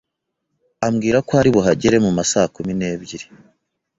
[0.87, 3.25] ambwira ko ari buhagere mu masakumi nebyiri.